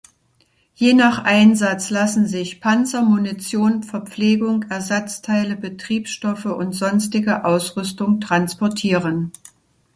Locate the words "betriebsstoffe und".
5.55-6.73